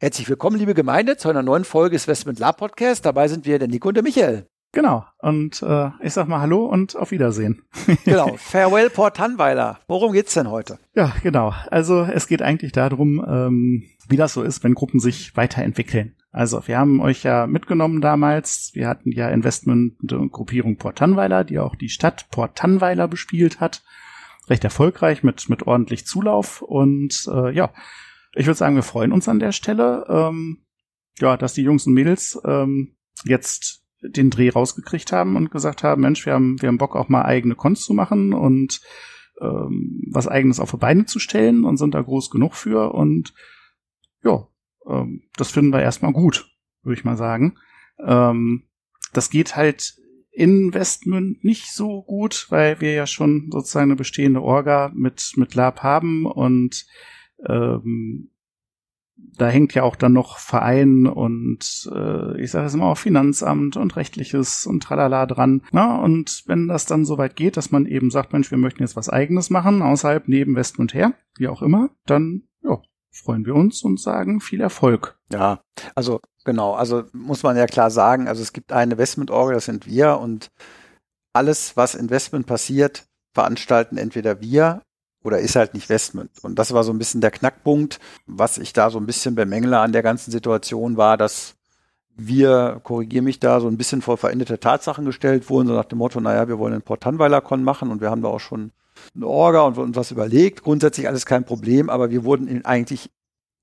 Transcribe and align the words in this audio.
Herzlich 0.00 0.28
willkommen, 0.28 0.56
liebe 0.60 0.74
Gemeinde, 0.74 1.16
zu 1.16 1.28
einer 1.28 1.42
neuen 1.42 1.64
Folge 1.64 1.96
des 1.96 2.06
Westment 2.06 2.38
Lab 2.38 2.58
Podcast. 2.58 3.04
Dabei 3.04 3.26
sind 3.26 3.46
wir 3.46 3.58
der 3.58 3.66
Nico 3.66 3.88
und 3.88 3.96
der 3.96 4.04
Michael. 4.04 4.46
Genau. 4.70 5.04
Und 5.18 5.60
äh, 5.60 5.90
ich 6.00 6.12
sag 6.12 6.28
mal 6.28 6.40
Hallo 6.40 6.66
und 6.66 6.94
auf 6.94 7.10
Wiedersehen. 7.10 7.62
genau. 8.04 8.36
Farewell 8.36 8.90
Port 8.90 9.16
Tannweiler. 9.16 9.80
Worum 9.88 10.12
geht's 10.12 10.34
denn 10.34 10.52
heute? 10.52 10.78
Ja, 10.94 11.12
genau. 11.24 11.52
Also 11.72 12.02
es 12.02 12.28
geht 12.28 12.42
eigentlich 12.42 12.70
darum, 12.70 13.26
ähm, 13.28 13.88
wie 14.08 14.16
das 14.16 14.34
so 14.34 14.44
ist, 14.44 14.62
wenn 14.62 14.74
Gruppen 14.74 15.00
sich 15.00 15.36
weiterentwickeln. 15.36 16.14
Also 16.30 16.68
wir 16.68 16.78
haben 16.78 17.00
euch 17.00 17.24
ja 17.24 17.48
mitgenommen 17.48 18.00
damals. 18.00 18.70
Wir 18.74 18.86
hatten 18.86 19.10
ja 19.10 19.28
Investment-Gruppierung 19.30 20.76
Port 20.76 20.98
Tannweiler, 20.98 21.42
die 21.42 21.58
auch 21.58 21.74
die 21.74 21.88
Stadt 21.88 22.28
Port 22.30 22.54
Tannweiler 22.54 23.08
bespielt 23.08 23.58
hat. 23.58 23.82
Recht 24.48 24.62
erfolgreich 24.62 25.24
mit, 25.24 25.50
mit 25.50 25.66
ordentlich 25.66 26.06
Zulauf. 26.06 26.62
Und 26.62 27.28
äh, 27.34 27.50
ja, 27.50 27.72
ich 28.38 28.46
würde 28.46 28.56
sagen, 28.56 28.76
wir 28.76 28.84
freuen 28.84 29.12
uns 29.12 29.28
an 29.28 29.40
der 29.40 29.52
Stelle, 29.52 30.06
ähm, 30.08 30.64
ja, 31.18 31.36
dass 31.36 31.54
die 31.54 31.62
Jungs 31.62 31.86
und 31.86 31.94
Mädels 31.94 32.40
ähm, 32.44 32.96
jetzt 33.24 33.84
den 34.00 34.30
Dreh 34.30 34.50
rausgekriegt 34.50 35.10
haben 35.10 35.34
und 35.34 35.50
gesagt 35.50 35.82
haben, 35.82 36.02
Mensch, 36.02 36.24
wir 36.24 36.34
haben, 36.34 36.62
wir 36.62 36.68
haben 36.68 36.78
Bock 36.78 36.94
auch 36.94 37.08
mal 37.08 37.22
eigene 37.22 37.56
Cons 37.56 37.82
zu 37.82 37.94
machen 37.94 38.32
und 38.32 38.80
ähm, 39.40 40.04
was 40.12 40.28
eigenes 40.28 40.60
auf 40.60 40.70
die 40.70 40.76
Beine 40.76 41.06
zu 41.06 41.18
stellen 41.18 41.64
und 41.64 41.78
sind 41.78 41.94
da 41.94 42.00
groß 42.00 42.30
genug 42.30 42.54
für 42.54 42.94
und 42.94 43.34
ja, 44.22 44.46
ähm, 44.88 45.22
das 45.36 45.50
finden 45.50 45.72
wir 45.72 45.82
erstmal 45.82 46.12
gut, 46.12 46.48
würde 46.82 46.98
ich 46.98 47.04
mal 47.04 47.16
sagen. 47.16 47.58
Ähm, 48.04 48.68
das 49.12 49.30
geht 49.30 49.56
halt 49.56 49.96
Investment 50.30 51.42
nicht 51.42 51.72
so 51.72 52.02
gut, 52.02 52.46
weil 52.50 52.80
wir 52.80 52.92
ja 52.92 53.08
schon 53.08 53.50
sozusagen 53.50 53.90
eine 53.90 53.96
bestehende 53.96 54.42
Orga 54.42 54.92
mit, 54.94 55.32
mit 55.34 55.56
Lab 55.56 55.82
haben 55.82 56.24
und 56.24 56.86
ähm, 57.46 58.30
da 59.36 59.48
hängt 59.48 59.74
ja 59.74 59.82
auch 59.82 59.96
dann 59.96 60.12
noch 60.12 60.38
Verein 60.38 61.06
und 61.06 61.90
äh, 61.92 62.40
ich 62.40 62.50
sage 62.50 62.66
es 62.66 62.74
immer 62.74 62.86
auch 62.86 62.98
Finanzamt 62.98 63.76
und 63.76 63.96
rechtliches 63.96 64.66
und 64.66 64.82
tralala 64.82 65.26
dran. 65.26 65.62
Na, 65.72 65.96
und 65.96 66.44
wenn 66.46 66.68
das 66.68 66.86
dann 66.86 67.04
so 67.04 67.18
weit 67.18 67.36
geht, 67.36 67.56
dass 67.56 67.70
man 67.70 67.86
eben 67.86 68.10
sagt, 68.10 68.32
Mensch, 68.32 68.50
wir 68.50 68.58
möchten 68.58 68.82
jetzt 68.82 68.96
was 68.96 69.08
eigenes 69.08 69.50
machen, 69.50 69.82
außerhalb 69.82 70.28
neben 70.28 70.54
West 70.54 70.78
und 70.78 70.94
her, 70.94 71.14
wie 71.36 71.48
auch 71.48 71.62
immer, 71.62 71.90
dann 72.06 72.44
ja, 72.62 72.80
freuen 73.12 73.44
wir 73.44 73.54
uns 73.54 73.82
und 73.82 74.00
sagen 74.00 74.40
viel 74.40 74.60
Erfolg. 74.60 75.18
Ja, 75.32 75.60
also 75.94 76.20
genau, 76.44 76.74
also 76.74 77.04
muss 77.12 77.42
man 77.42 77.56
ja 77.56 77.66
klar 77.66 77.90
sagen, 77.90 78.28
also 78.28 78.42
es 78.42 78.52
gibt 78.52 78.72
eine 78.72 78.92
Investment-Orgel, 78.92 79.54
das 79.54 79.64
sind 79.64 79.86
wir 79.86 80.18
und 80.18 80.50
alles, 81.32 81.76
was 81.76 81.94
Investment 81.94 82.46
passiert, 82.46 83.06
veranstalten 83.34 83.98
entweder 83.98 84.40
wir 84.40 84.82
oder 85.22 85.38
ist 85.40 85.56
halt 85.56 85.74
nicht 85.74 85.88
Westmund. 85.88 86.30
Und 86.42 86.58
das 86.58 86.72
war 86.72 86.84
so 86.84 86.92
ein 86.92 86.98
bisschen 86.98 87.20
der 87.20 87.30
Knackpunkt, 87.30 87.98
was 88.26 88.58
ich 88.58 88.72
da 88.72 88.90
so 88.90 88.98
ein 88.98 89.06
bisschen 89.06 89.34
bemängele 89.34 89.78
an 89.78 89.92
der 89.92 90.02
ganzen 90.02 90.30
Situation 90.30 90.96
war, 90.96 91.16
dass 91.16 91.54
wir, 92.16 92.80
korrigiere 92.82 93.22
mich 93.22 93.38
da, 93.38 93.60
so 93.60 93.68
ein 93.68 93.76
bisschen 93.76 94.02
vor 94.02 94.16
veränderte 94.16 94.58
Tatsachen 94.58 95.04
gestellt 95.04 95.48
wurden, 95.50 95.68
so 95.68 95.74
nach 95.74 95.84
dem 95.84 95.98
Motto, 95.98 96.20
naja, 96.20 96.48
wir 96.48 96.58
wollen 96.58 96.72
einen 96.72 96.82
Port 96.82 97.02
Tannweiler-Con 97.02 97.62
machen 97.62 97.90
und 97.90 98.00
wir 98.00 98.10
haben 98.10 98.22
da 98.22 98.28
auch 98.28 98.40
schon 98.40 98.72
eine 99.14 99.26
Orga 99.26 99.62
und 99.62 99.78
uns 99.78 99.96
was 99.96 100.10
überlegt. 100.10 100.64
Grundsätzlich 100.64 101.06
alles 101.06 101.26
kein 101.26 101.44
Problem, 101.44 101.88
aber 101.88 102.10
wir 102.10 102.24
wurden 102.24 102.64
eigentlich 102.64 103.10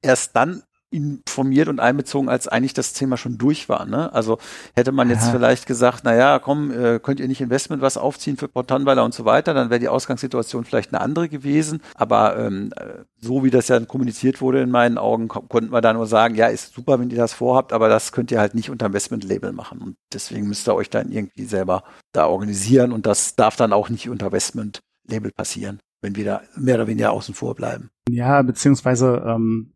erst 0.01 0.35
dann 0.35 0.63
informiert 0.91 1.67
und 1.67 1.79
einbezogen, 1.79 2.29
als 2.29 2.47
eigentlich 2.47 2.73
das 2.73 2.93
Thema 2.93 3.17
schon 3.17 3.37
durch 3.37 3.67
war. 3.67 3.85
Ne? 3.85 4.13
Also 4.13 4.37
hätte 4.75 4.91
man 4.91 5.09
jetzt 5.09 5.25
ja. 5.25 5.31
vielleicht 5.31 5.65
gesagt, 5.65 6.01
na 6.03 6.15
ja, 6.15 6.39
komm, 6.39 6.71
äh, 6.71 6.99
könnt 6.99 7.19
ihr 7.19 7.27
nicht 7.27 7.41
Investment 7.41 7.81
was 7.81 7.97
aufziehen 7.97 8.37
für 8.37 8.47
Portanweiler 8.47 9.03
und 9.03 9.13
so 9.13 9.25
weiter, 9.25 9.53
dann 9.53 9.69
wäre 9.69 9.79
die 9.79 9.89
Ausgangssituation 9.89 10.63
vielleicht 10.63 10.93
eine 10.93 11.01
andere 11.01 11.27
gewesen. 11.27 11.81
Aber 11.95 12.37
ähm, 12.37 12.71
so 13.19 13.43
wie 13.43 13.49
das 13.49 13.67
ja 13.67 13.79
kommuniziert 13.79 14.41
wurde 14.41 14.61
in 14.61 14.71
meinen 14.71 14.97
Augen, 14.97 15.27
konnten 15.27 15.71
wir 15.71 15.81
da 15.81 15.93
nur 15.93 16.07
sagen, 16.07 16.35
ja, 16.35 16.47
ist 16.47 16.73
super, 16.73 16.99
wenn 16.99 17.09
ihr 17.09 17.17
das 17.17 17.33
vorhabt, 17.33 17.73
aber 17.73 17.89
das 17.89 18.11
könnt 18.11 18.31
ihr 18.31 18.39
halt 18.39 18.55
nicht 18.55 18.69
unter 18.69 18.85
Investment-Label 18.85 19.51
machen. 19.51 19.81
Und 19.81 19.95
deswegen 20.13 20.47
müsst 20.47 20.67
ihr 20.67 20.75
euch 20.75 20.89
dann 20.89 21.11
irgendwie 21.11 21.45
selber 21.45 21.83
da 22.13 22.27
organisieren 22.27 22.91
und 22.91 23.05
das 23.05 23.35
darf 23.35 23.55
dann 23.55 23.73
auch 23.73 23.89
nicht 23.89 24.09
unter 24.09 24.27
Investment-Label 24.27 25.31
passieren, 25.31 25.79
wenn 26.01 26.15
wir 26.15 26.25
da 26.25 26.41
mehr 26.55 26.75
oder 26.75 26.87
weniger 26.87 27.11
außen 27.11 27.33
vor 27.33 27.55
bleiben. 27.55 27.89
Ja, 28.09 28.41
beziehungsweise 28.43 29.23
ähm, 29.25 29.74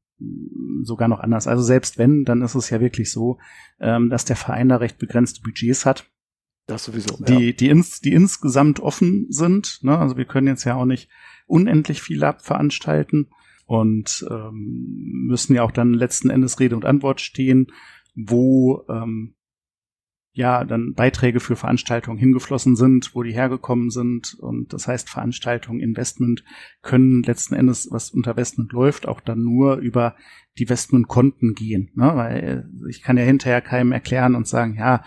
sogar 0.82 1.08
noch 1.08 1.20
anders. 1.20 1.48
Also 1.48 1.64
selbst 1.64 1.98
wenn, 1.98 2.26
dann 2.26 2.42
ist 2.42 2.56
es 2.56 2.70
ja 2.70 2.80
wirklich 2.80 3.12
so, 3.12 3.40
ähm, 3.80 4.10
dass 4.10 4.26
der 4.26 4.36
Verein 4.36 4.70
da 4.70 4.78
recht 4.78 4.98
begrenzte 4.98 5.42
Budgets 5.42 5.86
hat. 5.86 6.10
Das 6.68 6.86
sowieso. 6.86 7.18
Die, 7.24 7.48
ja. 7.48 7.52
die, 7.54 7.70
ins, 7.70 8.00
die 8.02 8.14
insgesamt 8.14 8.80
offen 8.80 9.26
sind. 9.30 9.80
Ne? 9.82 9.98
Also 9.98 10.18
wir 10.18 10.26
können 10.26 10.48
jetzt 10.48 10.66
ja 10.66 10.76
auch 10.76 10.86
nicht 10.86 11.10
unendlich 11.48 12.02
viel 12.02 12.24
abveranstalten 12.24 13.30
und 13.66 14.26
ähm, 14.30 15.26
müssen 15.28 15.56
ja 15.56 15.64
auch 15.64 15.72
dann 15.72 15.94
letzten 15.94 16.30
Endes 16.30 16.60
Rede 16.60 16.76
und 16.76 16.86
Antwort 16.86 17.22
stehen, 17.22 17.68
wo 18.16 18.86
ähm, 18.90 19.36
ja 20.40 20.64
dann 20.64 20.94
Beiträge 20.94 21.42
für 21.42 21.58
Veranstaltungen 21.58 22.18
hingeflossen 22.18 22.78
sind, 22.78 23.14
wo 23.14 23.24
die 23.24 23.34
hergekommen 23.34 23.90
sind. 23.90 24.38
Und 24.40 24.72
das 24.72 24.88
heißt, 24.88 25.10
Veranstaltungen, 25.10 25.82
Investment 25.82 26.46
können 26.82 27.24
letzten 27.24 27.56
Endes, 27.56 27.90
was 27.92 28.10
unter 28.10 28.32
Investment 28.32 28.72
läuft, 28.72 29.06
auch 29.06 29.20
dann 29.20 29.44
nur 29.44 29.76
über 29.76 30.16
die 30.60 30.64
Investmentkonten 30.64 31.56
gehen. 31.56 31.90
Ne? 31.96 32.12
Weil 32.14 32.70
ich 32.90 33.02
kann 33.02 33.18
ja 33.18 33.24
hinterher 33.24 33.62
keinem 33.62 33.92
erklären 33.92 34.36
und 34.36 34.48
sagen, 34.48 34.76
ja, 34.78 35.04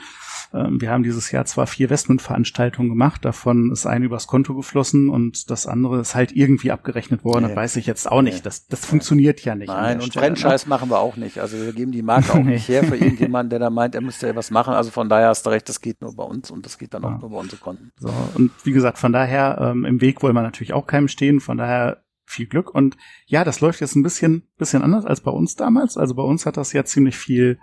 ähm, 0.54 0.80
wir 0.80 0.90
haben 0.90 1.02
dieses 1.02 1.30
Jahr 1.30 1.44
zwar 1.44 1.66
vier 1.66 1.86
Investmentveranstaltungen 1.86 2.90
gemacht, 2.90 3.24
davon 3.24 3.70
ist 3.70 3.86
eine 3.86 4.06
übers 4.06 4.26
Konto 4.26 4.54
geflossen 4.54 5.08
und 5.08 5.50
das 5.50 5.66
andere 5.66 6.00
ist 6.00 6.14
halt 6.14 6.32
irgendwie 6.32 6.70
abgerechnet 6.70 7.24
worden. 7.24 7.42
Nee. 7.42 7.48
Das 7.48 7.56
weiß 7.56 7.76
ich 7.76 7.86
jetzt 7.86 8.10
auch 8.10 8.22
nicht. 8.22 8.44
Das, 8.46 8.66
das 8.66 8.84
funktioniert 8.84 9.40
ja 9.44 9.54
nicht. 9.54 9.68
Nein, 9.68 10.00
und 10.00 10.12
Stelle, 10.12 10.34
Franchise 10.34 10.66
ne? 10.66 10.70
machen 10.70 10.90
wir 10.90 11.00
auch 11.00 11.16
nicht. 11.16 11.38
Also 11.38 11.58
wir 11.58 11.72
geben 11.72 11.92
die 11.92 12.02
Marke 12.02 12.32
auch 12.32 12.38
nicht 12.42 12.68
her 12.68 12.84
für 12.84 12.96
irgendjemanden, 12.96 13.50
der 13.50 13.58
da 13.58 13.70
meint, 13.70 13.94
er 13.94 14.00
müsste 14.00 14.26
ja 14.26 14.36
was 14.36 14.50
machen. 14.50 14.74
Also 14.74 14.90
von 14.90 15.08
daher 15.08 15.28
hast 15.28 15.44
du 15.44 15.50
recht, 15.50 15.68
das 15.68 15.80
geht 15.80 16.00
nur 16.00 16.14
bei 16.16 16.24
uns 16.24 16.50
und 16.50 16.64
das 16.64 16.78
geht 16.78 16.94
dann 16.94 17.04
auch 17.04 17.10
ja. 17.10 17.18
nur 17.18 17.30
bei 17.30 17.36
unsere 17.36 17.60
Konten. 17.60 17.90
So, 17.98 18.12
und 18.34 18.50
wie 18.64 18.72
gesagt, 18.72 18.98
von 18.98 19.12
daher, 19.12 19.58
ähm, 19.60 19.84
im 19.84 20.00
Weg 20.00 20.22
wollen 20.22 20.34
wir 20.34 20.42
natürlich 20.42 20.72
auch 20.72 20.86
keinem 20.86 21.08
stehen. 21.08 21.40
Von 21.40 21.58
daher 21.58 22.02
viel 22.32 22.46
Glück. 22.46 22.74
Und 22.74 22.96
ja, 23.26 23.44
das 23.44 23.60
läuft 23.60 23.80
jetzt 23.80 23.94
ein 23.94 24.02
bisschen, 24.02 24.48
bisschen 24.58 24.82
anders 24.82 25.04
als 25.04 25.20
bei 25.20 25.30
uns 25.30 25.56
damals. 25.56 25.96
Also 25.96 26.14
bei 26.14 26.22
uns 26.22 26.46
hat 26.46 26.56
das 26.56 26.72
ja 26.72 26.84
ziemlich 26.84 27.16
viel 27.16 27.58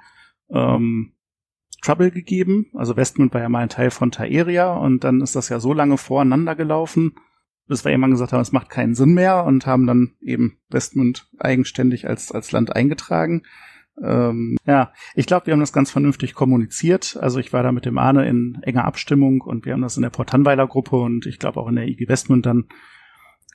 ähm, 0.49 1.13
Trouble 1.81 2.11
gegeben. 2.11 2.67
Also 2.73 2.95
Westmund 2.95 3.33
war 3.33 3.41
ja 3.41 3.49
mal 3.49 3.59
ein 3.59 3.69
Teil 3.69 3.91
von 3.91 4.11
Taeria 4.11 4.75
und 4.75 5.03
dann 5.03 5.21
ist 5.21 5.35
das 5.35 5.49
ja 5.49 5.59
so 5.59 5.73
lange 5.73 5.97
voreinander 5.97 6.55
gelaufen, 6.55 7.15
bis 7.67 7.85
wir 7.85 7.91
irgendwann 7.91 8.11
gesagt 8.11 8.33
haben, 8.33 8.41
es 8.41 8.51
macht 8.51 8.69
keinen 8.69 8.95
Sinn 8.95 9.13
mehr 9.13 9.45
und 9.45 9.65
haben 9.65 9.87
dann 9.87 10.15
eben 10.21 10.57
Westmund 10.69 11.29
eigenständig 11.39 12.07
als, 12.07 12.31
als 12.31 12.51
Land 12.51 12.75
eingetragen. 12.75 13.43
Ähm, 14.01 14.57
ja, 14.65 14.93
ich 15.15 15.25
glaube, 15.25 15.47
wir 15.47 15.53
haben 15.53 15.59
das 15.59 15.73
ganz 15.73 15.91
vernünftig 15.91 16.33
kommuniziert. 16.33 17.17
Also 17.19 17.39
ich 17.39 17.53
war 17.53 17.63
da 17.63 17.71
mit 17.71 17.85
dem 17.85 17.97
Arne 17.97 18.27
in 18.27 18.59
enger 18.61 18.85
Abstimmung 18.85 19.41
und 19.41 19.65
wir 19.65 19.73
haben 19.73 19.81
das 19.81 19.97
in 19.97 20.03
der 20.03 20.09
Portanweiler 20.09 20.67
Gruppe 20.67 20.97
und 20.97 21.25
ich 21.25 21.39
glaube 21.39 21.59
auch 21.59 21.67
in 21.67 21.75
der 21.75 21.87
IG 21.87 22.07
Westmund 22.07 22.45
dann 22.45 22.65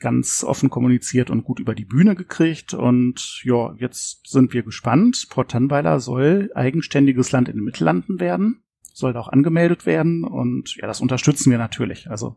ganz 0.01 0.45
offen 0.45 0.71
kommuniziert 0.71 1.31
und 1.31 1.45
gut 1.45 1.61
über 1.61 1.75
die 1.75 1.85
Bühne 1.85 2.15
gekriegt. 2.15 2.75
Und 2.75 3.41
ja, 3.45 3.75
jetzt 3.79 4.29
sind 4.29 4.53
wir 4.53 4.63
gespannt. 4.63 5.27
Port 5.31 5.51
Tannweiler 5.53 6.01
soll 6.01 6.51
eigenständiges 6.55 7.33
Land 7.33 7.49
in 7.49 7.57
den 7.57 7.65
Mittellanden 7.65 8.21
werden, 8.21 8.63
soll 8.93 9.17
auch 9.17 9.29
angemeldet 9.29 9.87
werden. 9.87 10.25
Und 10.25 10.77
ja, 10.77 10.87
das 10.87 11.01
unterstützen 11.01 11.51
wir 11.51 11.59
natürlich. 11.59 12.11
Also, 12.11 12.37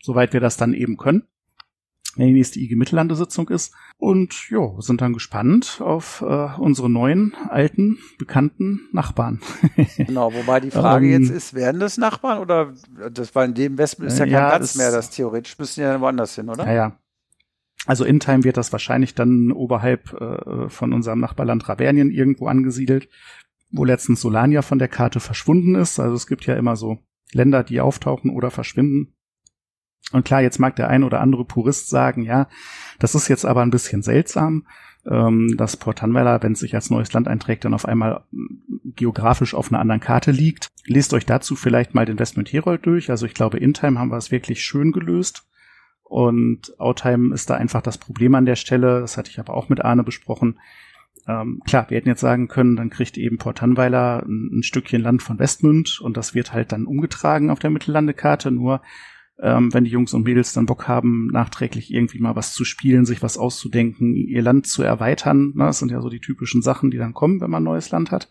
soweit 0.00 0.32
wir 0.32 0.40
das 0.40 0.56
dann 0.56 0.74
eben 0.74 0.96
können 0.96 1.24
wenn 2.16 2.26
die 2.26 2.34
nächste 2.34 2.60
IG 2.60 2.76
Mittellande-Sitzung 2.76 3.48
ist. 3.48 3.74
Und 3.96 4.50
ja, 4.50 4.74
sind 4.78 5.00
dann 5.00 5.12
gespannt 5.12 5.80
auf 5.80 6.22
äh, 6.22 6.48
unsere 6.58 6.90
neuen, 6.90 7.34
alten, 7.48 7.98
bekannten 8.18 8.88
Nachbarn. 8.92 9.40
genau, 9.96 10.32
wobei 10.32 10.60
die 10.60 10.70
Frage 10.70 11.06
um, 11.06 11.12
jetzt 11.12 11.30
ähm, 11.30 11.36
ist, 11.36 11.54
werden 11.54 11.80
das 11.80 11.98
Nachbarn 11.98 12.38
oder 12.38 12.72
das 13.10 13.34
war 13.34 13.44
in 13.44 13.54
dem 13.54 13.78
Westen 13.78 14.04
ist 14.04 14.18
ja 14.18 14.24
kein 14.24 14.32
ja, 14.32 14.48
Platz 14.48 14.74
mehr, 14.74 14.90
das 14.90 15.10
theoretisch 15.10 15.58
müssen 15.58 15.82
ja 15.82 16.00
woanders 16.00 16.34
hin, 16.34 16.48
oder? 16.48 16.66
Ja, 16.66 16.72
ja. 16.72 16.98
Also 17.86 18.04
in 18.04 18.20
Time 18.20 18.44
wird 18.44 18.56
das 18.56 18.72
wahrscheinlich 18.72 19.14
dann 19.14 19.50
oberhalb 19.50 20.12
äh, 20.12 20.68
von 20.68 20.92
unserem 20.92 21.20
Nachbarland 21.20 21.68
Ravernien 21.68 22.10
irgendwo 22.10 22.46
angesiedelt, 22.46 23.08
wo 23.70 23.84
letztens 23.84 24.20
Solania 24.20 24.62
von 24.62 24.78
der 24.78 24.88
Karte 24.88 25.18
verschwunden 25.18 25.74
ist. 25.74 25.98
Also 25.98 26.14
es 26.14 26.26
gibt 26.26 26.46
ja 26.46 26.54
immer 26.54 26.76
so 26.76 26.98
Länder, 27.32 27.64
die 27.64 27.80
auftauchen 27.80 28.30
oder 28.30 28.50
verschwinden. 28.50 29.14
Und 30.12 30.24
klar, 30.24 30.42
jetzt 30.42 30.58
mag 30.58 30.76
der 30.76 30.88
ein 30.88 31.04
oder 31.04 31.20
andere 31.20 31.44
Purist 31.44 31.88
sagen, 31.88 32.22
ja, 32.22 32.48
das 32.98 33.14
ist 33.14 33.28
jetzt 33.28 33.44
aber 33.44 33.62
ein 33.62 33.70
bisschen 33.70 34.02
seltsam. 34.02 34.66
ähm, 35.10 35.56
dass 35.56 35.76
Port 35.76 35.98
Tanweiler, 35.98 36.42
wenn 36.42 36.52
es 36.52 36.60
sich 36.60 36.74
als 36.76 36.90
neues 36.90 37.12
Land 37.12 37.26
einträgt, 37.26 37.64
dann 37.64 37.74
auf 37.74 37.86
einmal 37.86 38.22
mm, 38.30 38.92
geografisch 38.94 39.54
auf 39.54 39.70
einer 39.72 39.80
anderen 39.80 40.00
Karte 40.00 40.30
liegt. 40.30 40.68
Lest 40.86 41.12
euch 41.12 41.26
dazu 41.26 41.56
vielleicht 41.56 41.94
mal 41.94 42.06
den 42.06 42.12
Investment 42.12 42.52
Herold 42.52 42.86
durch. 42.86 43.10
Also 43.10 43.26
ich 43.26 43.34
glaube, 43.34 43.58
in 43.58 43.74
Time 43.74 43.98
haben 43.98 44.10
wir 44.10 44.16
es 44.16 44.30
wirklich 44.30 44.62
schön 44.62 44.92
gelöst. 44.92 45.44
Und 46.04 46.78
Outtime 46.78 47.34
ist 47.34 47.50
da 47.50 47.54
einfach 47.54 47.82
das 47.82 47.98
Problem 47.98 48.34
an 48.34 48.46
der 48.46 48.56
Stelle. 48.56 49.00
Das 49.00 49.16
hatte 49.16 49.30
ich 49.30 49.40
aber 49.40 49.54
auch 49.54 49.68
mit 49.68 49.84
Arne 49.84 50.04
besprochen. 50.04 50.60
Ähm, 51.26 51.62
klar, 51.66 51.86
wir 51.88 51.96
hätten 51.96 52.08
jetzt 52.08 52.20
sagen 52.20 52.48
können, 52.48 52.76
dann 52.76 52.90
kriegt 52.90 53.16
eben 53.16 53.38
Port 53.38 53.58
Tanweiler 53.58 54.22
ein, 54.26 54.58
ein 54.58 54.62
Stückchen 54.62 55.02
Land 55.02 55.22
von 55.22 55.38
Westmünd 55.38 56.00
und 56.00 56.16
das 56.16 56.34
wird 56.34 56.52
halt 56.52 56.72
dann 56.72 56.86
umgetragen 56.86 57.50
auf 57.50 57.60
der 57.60 57.70
Mittellandekarte. 57.70 58.50
Nur 58.50 58.82
ähm, 59.42 59.74
wenn 59.74 59.84
die 59.84 59.90
Jungs 59.90 60.14
und 60.14 60.22
Mädels 60.22 60.52
dann 60.52 60.66
Bock 60.66 60.86
haben, 60.86 61.26
nachträglich 61.26 61.92
irgendwie 61.92 62.20
mal 62.20 62.36
was 62.36 62.52
zu 62.52 62.64
spielen, 62.64 63.04
sich 63.04 63.22
was 63.22 63.36
auszudenken, 63.36 64.14
ihr 64.14 64.40
Land 64.40 64.68
zu 64.68 64.84
erweitern. 64.84 65.52
Ne? 65.56 65.64
Das 65.64 65.80
sind 65.80 65.90
ja 65.90 66.00
so 66.00 66.08
die 66.08 66.20
typischen 66.20 66.62
Sachen, 66.62 66.92
die 66.92 66.98
dann 66.98 67.12
kommen, 67.12 67.40
wenn 67.40 67.50
man 67.50 67.62
ein 67.62 67.64
neues 67.64 67.90
Land 67.90 68.12
hat. 68.12 68.28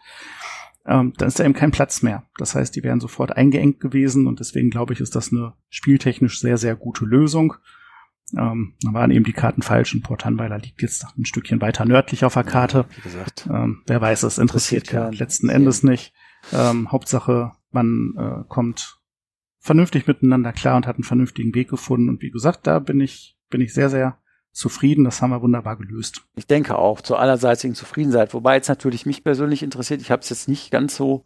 Ähm, 0.86 1.12
dann 1.18 1.28
ist 1.28 1.38
da 1.38 1.44
eben 1.44 1.54
kein 1.54 1.72
Platz 1.72 2.02
mehr. 2.02 2.24
Das 2.38 2.56
heißt, 2.56 2.74
die 2.76 2.84
wären 2.84 3.02
sofort 3.02 3.36
eingeengt 3.36 3.82
gewesen 3.82 4.26
und 4.26 4.40
deswegen 4.40 4.70
glaube 4.70 4.94
ich, 4.94 5.02
ist 5.02 5.16
das 5.16 5.34
eine 5.34 5.54
spieltechnisch 5.70 6.40
sehr, 6.40 6.58
sehr 6.58 6.78
gute 6.78 7.04
Lösung. 7.04 7.56
Ähm, 8.38 8.76
da 8.82 8.94
waren 8.94 9.12
eben 9.12 9.26
die 9.26 9.34
Karten 9.34 9.62
falsch 9.64 9.94
und 9.94 10.04
Port 10.04 10.24
Hanweiler 10.24 10.60
liegt 10.60 10.82
jetzt 10.82 11.06
ein 11.18 11.26
Stückchen 11.26 11.60
weiter 11.60 11.84
nördlich 11.84 12.24
auf 12.24 12.36
der 12.36 12.46
Karte. 12.46 12.86
Wie 12.96 13.02
gesagt. 13.02 13.50
Ähm, 13.52 13.82
wer 13.86 14.00
weiß, 14.00 14.24
es 14.24 14.38
interessiert 14.38 14.94
ja 14.94 15.10
letzten 15.10 15.50
Endes 15.50 15.84
nicht. 15.84 16.14
Ähm, 16.54 16.90
Hauptsache, 16.90 17.52
man 17.72 18.14
äh, 18.18 18.44
kommt 18.48 19.01
vernünftig 19.62 20.08
miteinander 20.08 20.52
klar 20.52 20.76
und 20.76 20.88
hat 20.88 20.96
einen 20.96 21.04
vernünftigen 21.04 21.56
Weg 21.56 21.70
gefunden. 21.70 22.10
Und 22.10 22.22
wie 22.22 22.32
gesagt, 22.32 22.68
da 22.68 22.80
bin 22.80 23.00
ich, 23.00 23.38
bin 23.50 23.62
ich 23.62 23.74
sehr, 23.74 23.90
sehr 23.90 24.18
zufrieden. 24.52 25.06
Das 25.06 25.22
haben 25.22 25.30
wir 25.30 25.42
wunderbar 25.42 25.78
gelöst. 25.78 26.24
Ich 26.36 26.48
denke 26.48 26.78
auch 26.78 27.00
zur 27.00 27.20
allerseitigen 27.20 27.76
Zufriedenheit. 27.76 28.34
Wobei 28.34 28.56
jetzt 28.56 28.68
natürlich 28.68 29.06
mich 29.06 29.24
persönlich 29.24 29.64
interessiert, 29.64 30.02
ich 30.02 30.12
habe 30.12 30.22
es 30.24 30.30
jetzt 30.30 30.50
nicht 30.50 30.72
ganz 30.72 30.96
so 30.96 31.24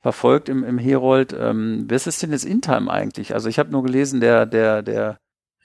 verfolgt 0.00 0.48
im, 0.48 0.64
im 0.64 0.78
Herold. 0.78 1.34
Ähm, 1.38 1.86
was 1.88 2.06
ist 2.06 2.22
denn 2.22 2.32
jetzt 2.32 2.44
Intime 2.44 2.90
eigentlich? 2.90 3.32
Also 3.32 3.48
ich 3.48 3.58
habe 3.58 3.70
nur 3.70 3.84
gelesen, 3.84 4.20
der, 4.20 4.46
der, 4.46 4.82
der 4.82 5.18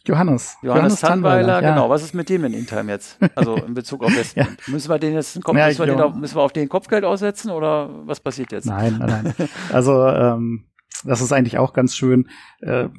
Johannes. 0.05 0.57
Johannes, 0.61 0.61
Johannes 0.63 0.99
Tannweiler, 0.99 1.61
ja. 1.61 1.73
genau. 1.73 1.89
Was 1.89 2.01
ist 2.01 2.13
mit 2.13 2.29
dem 2.29 2.45
in 2.45 2.53
Intime 2.53 2.91
jetzt? 2.91 3.19
Also 3.35 3.55
in 3.55 3.73
Bezug 3.73 4.03
auf 4.03 4.15
Westmund. 4.15 4.49
ja. 4.49 4.71
Müssen 4.73 4.89
wir 4.89 4.97
den 4.97 5.13
jetzt 5.13 5.43
Kopf, 5.43 5.55
ja, 5.55 5.67
müssen, 5.67 5.79
wir 5.79 5.85
den 5.87 6.01
auf, 6.01 6.15
müssen 6.15 6.35
wir 6.35 6.41
auf 6.41 6.53
den 6.53 6.69
Kopfgeld 6.69 7.03
aussetzen 7.03 7.51
oder 7.51 7.89
was 8.07 8.19
passiert 8.19 8.51
jetzt? 8.51 8.65
Nein, 8.65 8.97
nein, 8.99 9.33
nein. 9.37 9.49
Also 9.71 10.07
ähm, 10.07 10.65
das 11.03 11.21
ist 11.21 11.31
eigentlich 11.31 11.57
auch 11.57 11.73
ganz 11.73 11.95
schön, 11.95 12.29
äh, 12.59 12.89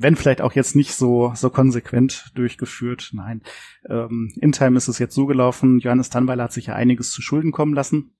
wenn 0.00 0.16
vielleicht 0.16 0.40
auch 0.40 0.52
jetzt 0.52 0.76
nicht 0.76 0.94
so 0.94 1.32
so 1.34 1.50
konsequent 1.50 2.32
durchgeführt. 2.34 3.10
Nein, 3.12 3.42
ähm, 3.88 4.32
in 4.40 4.52
Time 4.52 4.76
ist 4.76 4.88
es 4.88 4.98
jetzt 4.98 5.14
so 5.14 5.26
gelaufen. 5.26 5.78
Johannes 5.78 6.10
Tannweiler 6.10 6.44
hat 6.44 6.52
sich 6.52 6.66
ja 6.66 6.74
einiges 6.74 7.10
zu 7.10 7.22
Schulden 7.22 7.52
kommen 7.52 7.74
lassen, 7.74 8.16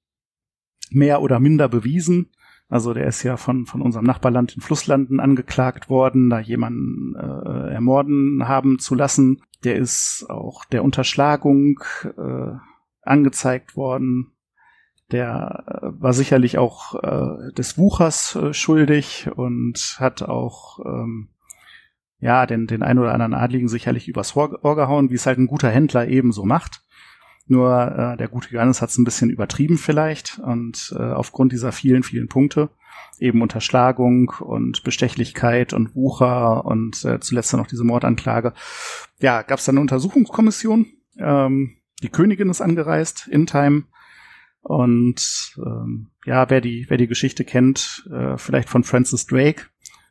mehr 0.91 1.23
oder 1.23 1.41
minder 1.41 1.69
bewiesen. 1.69 2.31
Also 2.69 2.95
der 2.95 3.07
ist 3.07 3.23
ja 3.23 3.37
von 3.37 3.67
von 3.67 3.83
unserem 3.83 4.07
Nachbarland 4.07 4.55
in 4.55 4.63
Flusslanden 4.63 5.21
angeklagt 5.21 5.91
worden, 5.91 6.31
da 6.31 6.41
jemanden 6.41 7.15
äh, 7.17 7.75
ermorden 7.75 8.49
haben 8.49 8.79
zu 8.79 8.95
lassen. 8.95 9.43
Der 9.65 9.77
ist 9.77 10.27
auch 10.29 10.65
der 10.65 10.83
Unterschlagung 10.83 11.81
äh, 12.05 12.57
angezeigt 13.03 13.77
worden 13.77 14.33
der 15.13 15.65
äh, 15.67 16.03
war 16.03 16.13
sicherlich 16.13 16.59
auch 16.59 16.95
äh, 17.03 17.53
des 17.53 17.79
Wuchers 17.79 18.37
äh, 18.37 18.55
schuldig 18.55 19.29
und 19.35 19.97
hat 19.99 20.23
auch 20.23 20.81
ähm, 20.85 21.29
ja 22.19 22.47
den 22.47 22.67
den 22.67 22.83
ein 22.83 22.99
oder 22.99 23.13
anderen 23.13 23.35
Adligen 23.35 23.69
sicherlich 23.69 24.09
übers 24.09 24.35
Ohr, 24.37 24.77
gehauen, 24.77 25.11
wie 25.11 25.15
es 25.15 25.27
halt 25.27 25.39
ein 25.39 25.47
guter 25.47 25.71
Händler 25.71 26.09
ebenso 26.09 26.45
macht. 26.45 26.83
Nur 27.47 28.15
äh, 28.15 28.17
der 28.17 28.29
gute 28.29 28.53
Johannes 28.55 28.81
hat 28.81 28.91
es 28.91 28.99
ein 28.99 29.05
bisschen 29.05 29.31
übertrieben 29.31 29.77
vielleicht 29.77 30.39
und 30.39 30.95
äh, 30.99 31.03
aufgrund 31.03 31.53
dieser 31.53 31.73
vielen 31.73 32.03
vielen 32.03 32.29
Punkte 32.29 32.71
eben 33.19 33.43
Unterschlagung 33.43 34.31
und 34.41 34.83
Bestechlichkeit 34.83 35.73
und 35.73 35.95
Wucher 35.95 36.65
und 36.65 37.05
äh, 37.05 37.21
zuletzt 37.21 37.53
dann 37.53 37.61
noch 37.61 37.67
diese 37.67 37.85
Mordanklage. 37.85 38.53
Ja, 39.21 39.43
gab 39.43 39.59
es 39.59 39.65
dann 39.65 39.75
eine 39.75 39.83
Untersuchungskommission. 39.83 40.87
Ähm, 41.19 41.77
die 42.03 42.09
Königin 42.09 42.51
ist 42.51 42.61
angereist 42.61 43.29
in 43.29 43.47
Time 43.47 43.85
und 44.63 45.59
ähm, 45.59 46.11
ja, 46.25 46.49
wer 46.49 46.61
die, 46.61 46.87
wer 46.89 46.97
die 46.97 47.09
Geschichte 47.09 47.45
kennt, 47.45 48.09
äh, 48.13 48.37
vielleicht 48.39 48.69
von 48.69 48.85
Francis 48.85 49.27
Drake, 49.27 49.67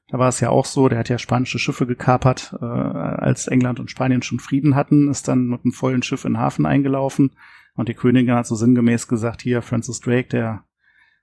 da 0.10 0.20
war 0.20 0.28
es 0.28 0.42
ja 0.42 0.50
auch 0.50 0.66
so, 0.66 0.90
der 0.90 1.00
hat 1.00 1.10
ja 1.10 1.18
spanische 1.18 1.58
Schiffe 1.58 1.88
gekapert, 1.88 2.54
äh, 2.62 2.66
als 2.66 3.48
England 3.48 3.80
und 3.80 3.90
Spanien 3.90 4.22
schon 4.22 4.40
Frieden 4.40 4.76
hatten, 4.76 5.10
ist 5.10 5.30
dann 5.30 5.48
mit 5.48 5.64
einem 5.64 5.72
vollen 5.72 6.04
Schiff 6.04 6.26
in 6.26 6.34
den 6.34 6.42
Hafen 6.42 6.66
eingelaufen 6.66 7.32
und 7.76 7.88
die 7.88 7.94
Königin 7.94 8.36
hat 8.36 8.46
so 8.46 8.56
sinngemäß 8.56 9.08
gesagt, 9.08 9.42
hier, 9.42 9.62
Francis 9.62 10.02
Drake, 10.02 10.28
der 10.28 10.66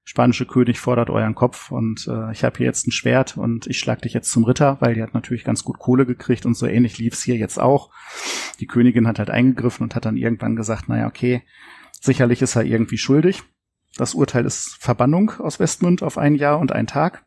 spanische 0.05 0.47
König 0.47 0.81
fordert 0.81 1.11
euren 1.11 1.35
Kopf 1.35 1.71
und 1.71 2.09
äh, 2.09 2.33
ich 2.33 2.43
habe 2.43 2.57
hier 2.57 2.65
jetzt 2.65 2.87
ein 2.87 2.93
Schwert 2.93 3.37
und 3.37 3.67
ich 3.67 3.79
schlag 3.79 4.01
dich 4.01 4.15
jetzt 4.15 4.33
zum 4.33 4.45
Ritter, 4.45 4.79
weil 4.81 4.95
die 4.95 5.03
hat 5.03 5.13
natürlich 5.13 5.45
ganz 5.45 5.65
gut 5.65 5.79
Kohle 5.79 6.07
gekriegt 6.07 6.47
und 6.47 6.55
so 6.55 6.67
ähnlich 6.67 6.97
lief's 6.97 7.23
hier 7.23 7.37
jetzt 7.37 7.61
auch. 7.61 7.91
Die 8.59 8.67
Königin 8.67 9.07
hat 9.07 9.19
halt 9.19 9.29
eingegriffen 9.29 9.85
und 9.85 9.95
hat 9.95 10.07
dann 10.07 10.17
irgendwann 10.17 10.57
gesagt, 10.57 10.89
naja, 10.89 11.07
okay, 11.07 11.43
Sicherlich 12.01 12.43
ist 12.43 12.57
er 12.57 12.65
irgendwie 12.65 12.99
schuldig. 12.99 13.43
Das 13.97 14.15
Urteil 14.15 14.45
ist 14.45 14.77
Verbannung 14.81 15.33
aus 15.39 15.59
Westmund 15.61 16.03
auf 16.03 16.19
ein 16.19 16.35
Jahr 16.35 16.59
und 16.59 16.73
ein 16.73 16.87
Tag. 16.87 17.25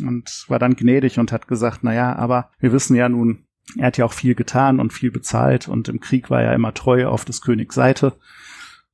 Und 0.00 0.44
war 0.48 0.58
dann 0.58 0.76
gnädig 0.76 1.18
und 1.18 1.32
hat 1.32 1.48
gesagt, 1.48 1.80
na 1.82 1.92
ja, 1.92 2.14
aber 2.14 2.50
wir 2.60 2.72
wissen 2.72 2.94
ja 2.94 3.08
nun, 3.08 3.46
er 3.76 3.88
hat 3.88 3.98
ja 3.98 4.04
auch 4.04 4.12
viel 4.12 4.34
getan 4.34 4.80
und 4.80 4.92
viel 4.92 5.10
bezahlt 5.10 5.68
und 5.68 5.88
im 5.88 6.00
Krieg 6.00 6.30
war 6.30 6.42
er 6.42 6.54
immer 6.54 6.72
treu 6.72 7.06
auf 7.06 7.24
des 7.24 7.40
Königs 7.40 7.74
Seite. 7.74 8.14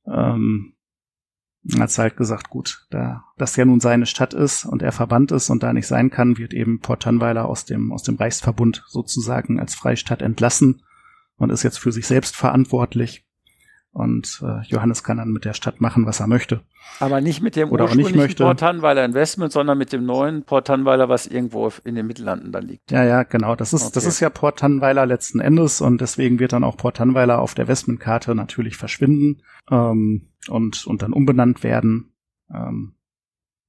Ähm, 0.07 0.75
hat 1.79 1.97
halt 1.97 2.17
gesagt, 2.17 2.49
gut, 2.49 2.85
da 2.91 3.23
das 3.37 3.55
ja 3.55 3.65
nun 3.65 3.79
seine 3.79 4.05
Stadt 4.05 4.33
ist 4.33 4.65
und 4.65 4.81
er 4.81 4.91
verbannt 4.91 5.31
ist 5.31 5.49
und 5.49 5.63
da 5.63 5.73
nicht 5.73 5.87
sein 5.87 6.11
kann, 6.11 6.37
wird 6.37 6.53
eben 6.53 6.79
Port 6.79 7.03
Tanweiler 7.03 7.45
aus 7.45 7.65
dem, 7.65 7.91
aus 7.91 8.03
dem 8.03 8.15
Reichsverbund 8.15 8.83
sozusagen 8.87 9.59
als 9.59 9.73
Freistadt 9.73 10.21
entlassen 10.21 10.83
und 11.37 11.51
ist 11.51 11.63
jetzt 11.63 11.79
für 11.79 11.91
sich 11.91 12.05
selbst 12.05 12.35
verantwortlich. 12.35 13.24
Und 13.95 14.43
äh, 14.43 14.61
Johannes 14.67 15.05
kann 15.05 15.15
dann 15.15 15.31
mit 15.31 15.45
der 15.45 15.53
Stadt 15.53 15.79
machen, 15.79 16.05
was 16.05 16.19
er 16.19 16.27
möchte. 16.27 16.59
Aber 16.99 17.21
nicht 17.21 17.41
mit 17.41 17.55
dem 17.55 17.71
Oder 17.71 17.85
ursprünglichen 17.85 18.17
möchte. 18.17 18.43
Port 18.43 18.59
Tanweiler 18.59 19.05
Investment, 19.05 19.53
sondern 19.53 19.77
mit 19.77 19.93
dem 19.93 20.05
neuen 20.05 20.43
Port 20.43 20.67
Tanweiler, 20.67 21.07
was 21.07 21.27
irgendwo 21.27 21.71
in 21.85 21.95
den 21.95 22.05
Mittellanden 22.05 22.51
dann 22.51 22.67
liegt. 22.67 22.91
Ja, 22.91 23.05
ja, 23.05 23.23
genau. 23.23 23.55
Das 23.55 23.71
ist, 23.71 23.83
okay. 23.83 23.91
das 23.93 24.05
ist 24.05 24.19
ja 24.19 24.29
Port 24.29 24.59
Tanweiler 24.59 25.05
letzten 25.05 25.39
Endes 25.39 25.79
und 25.79 26.01
deswegen 26.01 26.39
wird 26.39 26.51
dann 26.51 26.65
auch 26.65 26.75
Port 26.75 26.97
Tanweiler 26.97 27.39
auf 27.39 27.53
der 27.53 27.69
Westment-Karte 27.69 28.35
natürlich 28.35 28.75
verschwinden 28.75 29.43
ähm, 29.71 30.27
und, 30.49 30.85
und 30.85 31.01
dann 31.01 31.13
umbenannt 31.13 31.63
werden. 31.63 32.13
Ähm, 32.53 32.95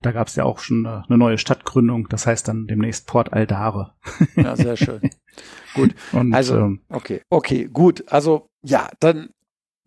da 0.03 0.11
gab 0.11 0.27
es 0.27 0.35
ja 0.35 0.43
auch 0.43 0.59
schon 0.59 0.85
eine, 0.85 1.05
eine, 1.09 1.19
neue 1.19 1.39
Stadtgründung, 1.39 2.09
das 2.09 2.27
heißt 2.27 2.49
dann 2.49 2.67
demnächst 2.67 3.07
Port 3.07 3.33
Aldare. 3.33 3.95
ja, 4.35 4.57
sehr 4.57 4.77
schön. 4.77 5.03
gut. 5.75 5.95
Und, 6.11 6.35
also, 6.35 6.57
ähm, 6.57 6.81
okay, 6.89 7.23
okay, 7.31 7.69
gut. 7.73 8.03
Also 8.09 8.49
ja, 8.63 8.89
dann 8.99 9.29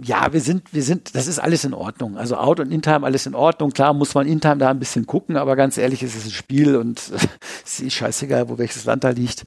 ja, 0.02 0.32
wir 0.32 0.40
sind, 0.40 0.74
wir 0.74 0.82
sind, 0.82 1.14
das 1.14 1.28
ist 1.28 1.40
alles 1.40 1.66
in 1.66 1.74
Ordnung. 1.74 2.18
Also 2.18 2.38
Out 2.38 2.62
und 2.62 2.72
In-Time 2.72 3.06
alles 3.06 3.26
in 3.26 3.36
Ordnung. 3.36 3.72
Klar 3.72 3.94
muss 3.94 4.16
man 4.16 4.28
In-Time 4.28 4.58
da 4.58 4.70
ein 4.70 4.80
bisschen 4.80 5.06
gucken, 5.06 5.36
aber 5.36 5.58
ganz 5.58 5.78
ehrlich, 5.78 6.02
es 6.04 6.16
ist 6.16 6.26
ein 6.26 6.32
Spiel 6.32 6.78
und 6.78 7.00
es 7.66 7.80
ist 7.82 7.94
scheißegal, 7.94 8.48
wo 8.48 8.58
welches 8.58 8.86
Land 8.86 9.04
da 9.04 9.10
liegt. 9.10 9.44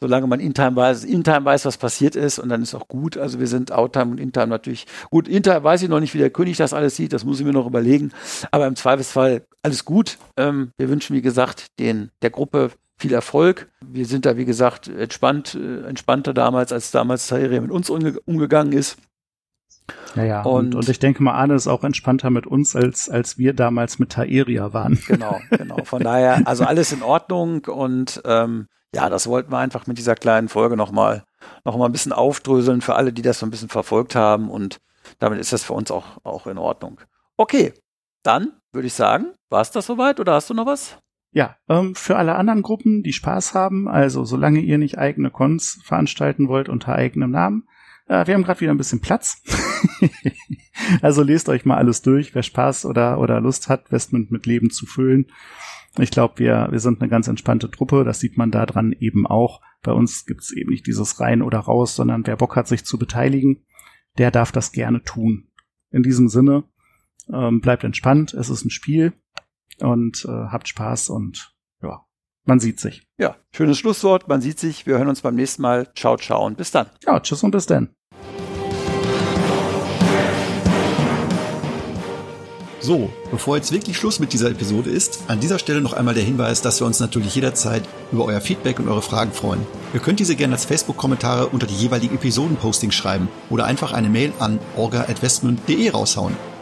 Solange 0.00 0.26
man 0.26 0.40
In-Time 0.40 0.76
weiß, 0.76 1.04
In-Time 1.04 1.46
weiß, 1.46 1.64
was 1.64 1.78
passiert 1.78 2.16
ist 2.16 2.38
und 2.38 2.50
dann 2.50 2.62
ist 2.62 2.74
auch 2.74 2.86
gut. 2.86 3.16
Also 3.16 3.40
wir 3.40 3.46
sind 3.46 3.72
Out-Time 3.72 4.10
und 4.12 4.20
In-Time 4.20 4.48
natürlich. 4.48 4.86
Gut, 5.10 5.26
In-Time 5.26 5.64
weiß 5.64 5.82
ich 5.82 5.88
noch 5.88 6.00
nicht, 6.00 6.12
wie 6.12 6.18
der 6.18 6.30
König 6.30 6.58
das 6.58 6.74
alles 6.74 6.96
sieht, 6.96 7.14
das 7.14 7.24
muss 7.24 7.40
ich 7.40 7.46
mir 7.46 7.52
noch 7.52 7.66
überlegen. 7.66 8.12
Aber 8.50 8.66
im 8.66 8.76
Zweifelsfall 8.76 9.46
alles 9.62 9.86
gut. 9.86 10.18
Ähm, 10.36 10.72
wir 10.76 10.90
wünschen, 10.90 11.16
wie 11.16 11.22
gesagt, 11.22 11.78
den, 11.78 12.10
der 12.20 12.28
Gruppe 12.30 12.72
viel 12.98 13.14
Erfolg. 13.14 13.70
Wir 13.80 14.04
sind 14.04 14.26
da, 14.26 14.36
wie 14.36 14.44
gesagt, 14.44 14.88
entspannt, 14.88 15.54
äh, 15.54 15.88
entspannter 15.88 16.34
damals, 16.34 16.72
als 16.72 16.90
damals 16.90 17.26
Tairi 17.26 17.58
mit 17.60 17.70
uns 17.70 17.88
umge 17.88 18.20
umgegangen 18.26 18.74
ist. 18.74 18.98
Ja, 20.14 20.24
ja. 20.24 20.42
Und, 20.42 20.74
und, 20.74 20.76
und, 20.76 20.88
ich 20.88 20.98
denke 20.98 21.22
mal, 21.22 21.34
Arne 21.34 21.54
ist 21.54 21.66
auch 21.66 21.84
entspannter 21.84 22.30
mit 22.30 22.46
uns, 22.46 22.74
als, 22.74 23.10
als 23.10 23.36
wir 23.36 23.52
damals 23.52 23.98
mit 23.98 24.12
Taeria 24.12 24.72
waren. 24.72 24.98
Genau, 25.06 25.40
genau. 25.50 25.84
Von 25.84 26.02
daher, 26.04 26.46
also 26.46 26.64
alles 26.64 26.92
in 26.92 27.02
Ordnung 27.02 27.64
und 27.66 28.22
ähm, 28.24 28.68
ja, 28.94 29.10
das 29.10 29.26
wollten 29.26 29.50
wir 29.50 29.58
einfach 29.58 29.86
mit 29.86 29.98
dieser 29.98 30.14
kleinen 30.14 30.48
Folge 30.48 30.76
nochmal 30.76 31.24
noch 31.64 31.76
mal 31.76 31.86
ein 31.86 31.92
bisschen 31.92 32.12
aufdröseln 32.12 32.80
für 32.80 32.94
alle, 32.94 33.12
die 33.12 33.22
das 33.22 33.38
so 33.38 33.46
ein 33.46 33.50
bisschen 33.50 33.68
verfolgt 33.68 34.14
haben 34.14 34.50
und 34.50 34.80
damit 35.18 35.38
ist 35.38 35.52
das 35.52 35.64
für 35.64 35.74
uns 35.74 35.90
auch, 35.90 36.24
auch 36.24 36.46
in 36.46 36.58
Ordnung. 36.58 37.00
Okay, 37.36 37.74
dann 38.22 38.52
würde 38.72 38.86
ich 38.86 38.94
sagen, 38.94 39.34
war 39.50 39.60
es 39.60 39.70
das 39.70 39.86
soweit 39.86 40.20
oder 40.20 40.34
hast 40.34 40.48
du 40.48 40.54
noch 40.54 40.66
was? 40.66 40.98
Ja, 41.32 41.56
ähm, 41.68 41.94
für 41.94 42.16
alle 42.16 42.36
anderen 42.36 42.62
Gruppen, 42.62 43.02
die 43.02 43.12
Spaß 43.12 43.54
haben, 43.54 43.88
also 43.88 44.24
solange 44.24 44.60
ihr 44.60 44.78
nicht 44.78 44.98
eigene 44.98 45.30
Cons 45.30 45.80
veranstalten 45.82 46.48
wollt 46.48 46.68
unter 46.68 46.94
eigenem 46.94 47.32
Namen, 47.32 47.68
äh, 48.06 48.26
wir 48.26 48.34
haben 48.34 48.44
gerade 48.44 48.60
wieder 48.60 48.72
ein 48.72 48.78
bisschen 48.78 49.00
Platz. 49.00 49.42
also 51.02 51.22
lest 51.22 51.48
euch 51.48 51.64
mal 51.64 51.76
alles 51.76 52.02
durch, 52.02 52.34
wer 52.34 52.42
Spaß 52.42 52.86
oder, 52.86 53.18
oder 53.18 53.40
Lust 53.40 53.68
hat, 53.68 53.90
Westment 53.90 54.30
mit 54.30 54.46
Leben 54.46 54.70
zu 54.70 54.86
füllen. 54.86 55.26
Ich 55.98 56.10
glaube, 56.10 56.38
wir, 56.38 56.68
wir 56.70 56.80
sind 56.80 57.00
eine 57.00 57.08
ganz 57.08 57.28
entspannte 57.28 57.70
Truppe. 57.70 58.04
Das 58.04 58.18
sieht 58.18 58.36
man 58.36 58.50
da 58.50 58.66
dran 58.66 58.92
eben 58.92 59.26
auch. 59.26 59.60
Bei 59.82 59.92
uns 59.92 60.26
gibt's 60.26 60.50
eben 60.50 60.70
nicht 60.70 60.86
dieses 60.86 61.20
rein 61.20 61.40
oder 61.40 61.60
raus, 61.60 61.94
sondern 61.94 62.26
wer 62.26 62.36
Bock 62.36 62.56
hat, 62.56 62.66
sich 62.66 62.84
zu 62.84 62.98
beteiligen, 62.98 63.64
der 64.18 64.30
darf 64.30 64.50
das 64.50 64.72
gerne 64.72 65.02
tun. 65.02 65.48
In 65.90 66.02
diesem 66.02 66.28
Sinne, 66.28 66.64
ähm, 67.32 67.60
bleibt 67.60 67.84
entspannt, 67.84 68.34
es 68.34 68.50
ist 68.50 68.64
ein 68.64 68.70
Spiel 68.70 69.12
und 69.80 70.24
äh, 70.24 70.28
habt 70.28 70.68
Spaß 70.68 71.10
und 71.10 71.53
man 72.44 72.60
sieht 72.60 72.80
sich. 72.80 73.02
Ja, 73.18 73.36
schönes 73.52 73.78
Schlusswort, 73.78 74.28
man 74.28 74.40
sieht 74.40 74.58
sich. 74.58 74.86
Wir 74.86 74.98
hören 74.98 75.08
uns 75.08 75.22
beim 75.22 75.34
nächsten 75.34 75.62
Mal. 75.62 75.88
Ciao, 75.94 76.16
ciao 76.16 76.44
und 76.44 76.56
bis 76.56 76.70
dann. 76.70 76.86
Ja, 77.06 77.20
tschüss 77.20 77.42
und 77.42 77.50
bis 77.50 77.66
dann. 77.66 77.90
So, 82.84 83.08
bevor 83.30 83.56
jetzt 83.56 83.72
wirklich 83.72 83.96
Schluss 83.96 84.20
mit 84.20 84.34
dieser 84.34 84.50
Episode 84.50 84.90
ist, 84.90 85.24
an 85.28 85.40
dieser 85.40 85.58
Stelle 85.58 85.80
noch 85.80 85.94
einmal 85.94 86.12
der 86.12 86.22
Hinweis, 86.22 86.60
dass 86.60 86.82
wir 86.82 86.86
uns 86.86 87.00
natürlich 87.00 87.34
jederzeit 87.34 87.82
über 88.12 88.26
euer 88.26 88.42
Feedback 88.42 88.78
und 88.78 88.88
eure 88.88 89.00
Fragen 89.00 89.32
freuen. 89.32 89.66
Ihr 89.94 90.00
könnt 90.00 90.20
diese 90.20 90.36
gerne 90.36 90.52
als 90.52 90.66
Facebook-Kommentare 90.66 91.46
unter 91.46 91.66
die 91.66 91.74
jeweiligen 91.74 92.16
Episoden-Postings 92.16 92.94
schreiben 92.94 93.28
oder 93.48 93.64
einfach 93.64 93.94
eine 93.94 94.10
Mail 94.10 94.34
an 94.38 94.58
orga.westmund.de 94.76 95.88
raushauen. 95.88 96.36